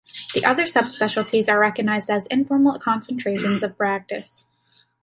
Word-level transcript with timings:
The 0.33 0.43
other 0.43 0.63
subspecialties 0.63 1.47
are 1.47 1.59
recognized 1.59 2.09
as 2.09 2.25
informal 2.25 2.79
concentrations 2.79 3.61
of 3.61 3.77
practice. 3.77 4.45